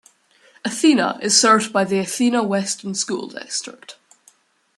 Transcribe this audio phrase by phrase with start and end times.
[0.65, 3.97] Athena is served by the Athena Weston School District.